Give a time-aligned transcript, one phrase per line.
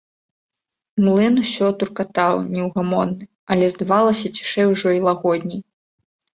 [1.03, 5.61] Млын усё туркатаў, неўгамонны, але, здавалася, цішэй ужо і лагодней.